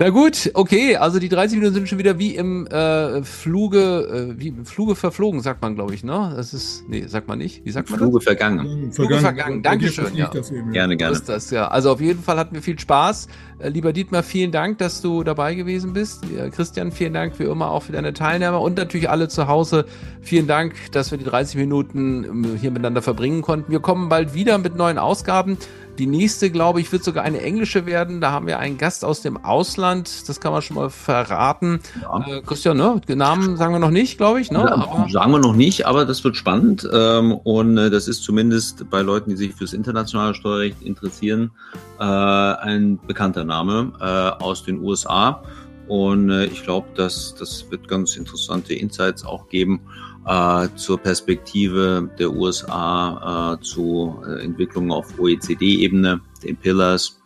[0.00, 4.40] Na gut, okay, also die 30 Minuten sind schon wieder wie im äh, Fluge, äh,
[4.40, 6.34] wie im Fluge verflogen, sagt man, glaube ich, ne?
[6.36, 7.64] Das ist, nee, sagt man nicht.
[7.64, 8.24] Wie sagt man Fluge das?
[8.24, 8.92] vergangen.
[8.92, 10.30] Fluge vergangen, Dankeschön, ja.
[10.70, 11.16] Gerne, gerne.
[11.16, 11.66] So ist das, ja.
[11.66, 13.26] Also auf jeden Fall hatten wir viel Spaß.
[13.58, 16.22] Äh, lieber Dietmar, vielen Dank, dass du dabei gewesen bist.
[16.32, 19.84] Ja, Christian, vielen Dank wie immer auch für deine Teilnahme und natürlich alle zu Hause.
[20.20, 23.72] Vielen Dank, dass wir die 30 Minuten ähm, hier miteinander verbringen konnten.
[23.72, 25.58] Wir kommen bald wieder mit neuen Ausgaben.
[25.98, 28.20] Die nächste, glaube ich, wird sogar eine englische werden.
[28.20, 30.28] Da haben wir einen Gast aus dem Ausland.
[30.28, 31.80] Das kann man schon mal verraten.
[32.00, 32.24] Ja.
[32.26, 33.00] Äh, Christian, ne?
[33.08, 34.52] Den Namen sagen wir noch nicht, glaube ich.
[34.52, 34.60] Ne?
[34.60, 36.88] Ja, sagen wir noch nicht, aber das wird spannend.
[36.92, 41.50] Ähm, und äh, das ist zumindest bei Leuten, die sich fürs internationale Steuerrecht interessieren,
[41.98, 45.42] äh, ein bekannter Name äh, aus den USA.
[45.88, 49.80] Und äh, ich glaube, dass das wird ganz interessante Insights auch geben
[50.26, 57.20] äh, zur Perspektive der USA äh, zu äh, Entwicklungen auf OECD-Ebene, den Pillars.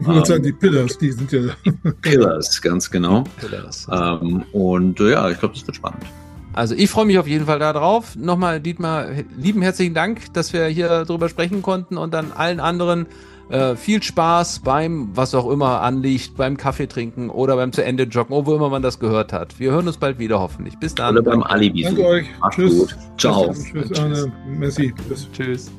[0.00, 1.40] Ich würde ähm, sagen, die Pillars, die sind ja.
[2.02, 3.24] Pillars, ganz genau.
[3.40, 3.86] Pillars.
[3.90, 6.04] Ähm, und äh, ja, ich glaube, das wird spannend.
[6.52, 8.16] Also ich freue mich auf jeden Fall darauf.
[8.16, 9.06] Nochmal, Dietmar,
[9.36, 13.06] lieben herzlichen Dank, dass wir hier drüber sprechen konnten und dann allen anderen
[13.50, 18.04] äh, viel Spaß beim, was auch immer anliegt, beim Kaffee trinken oder beim zu Ende
[18.04, 19.58] joggen, wo immer man das gehört hat.
[19.58, 20.78] Wir hören uns bald wieder, hoffentlich.
[20.78, 21.16] Bis dann.
[21.16, 21.82] Oder beim Alibi.
[21.82, 22.26] Danke euch.
[22.40, 22.78] Macht's Tschüss.
[22.78, 22.96] gut.
[23.18, 23.52] Ciao.
[23.52, 24.32] Tschüss, Tschüss, Arne.
[24.46, 24.94] Messi.
[25.08, 25.28] Tschüss.
[25.32, 25.70] Tschüss.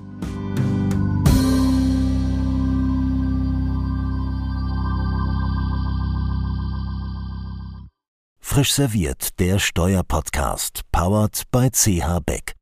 [8.39, 12.58] Frisch serviert, der Steuerpodcast, powered by CH Beck.